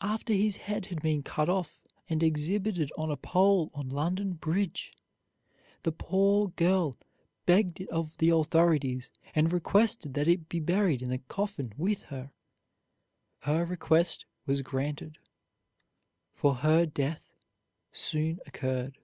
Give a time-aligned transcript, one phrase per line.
[0.00, 1.80] After his head had been cut off
[2.10, 4.92] and exhibited on a pole on London Bridge,
[5.84, 6.98] the poor girl
[7.46, 12.02] begged it of the authorities, and requested that it be buried in the coffin with
[12.10, 12.32] her.
[13.42, 15.18] Her request was granted,
[16.34, 17.30] for her death
[17.92, 18.98] soon occurred.